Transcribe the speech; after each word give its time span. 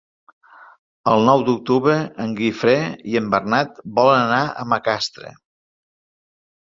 El 1.11 1.25
nou 1.27 1.43
d'octubre 1.49 1.97
en 2.25 2.33
Guifré 2.41 2.75
i 3.11 3.21
en 3.21 3.29
Bernat 3.37 3.77
volen 4.01 4.23
anar 4.23 4.43
a 4.49 4.67
Macastre. 4.73 5.35